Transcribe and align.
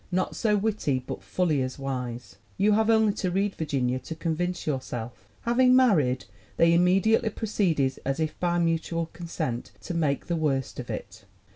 Not 0.11 0.35
so 0.35 0.57
witty, 0.57 1.03
but 1.05 1.21
fully 1.21 1.61
as 1.61 1.77
wise. 1.77 2.37
"You 2.57 2.71
have 2.71 2.89
only 2.89 3.13
to 3.13 3.29
read 3.29 3.53
Virginia 3.53 3.99
to 3.99 4.15
convince 4.15 4.65
your 4.65 4.81
self." 4.81 5.27
'Having 5.41 5.75
married, 5.75 6.25
they 6.57 6.73
immediately 6.73 7.29
proceeded, 7.29 7.99
as 8.03 8.19
if 8.19 8.33
by 8.39 8.57
mutual 8.57 9.11
consent, 9.13 9.69
to 9.81 9.93
make 9.93 10.25
the 10.25 10.35
worst 10.35 10.79
of 10.79 10.89
it.' 10.89 11.25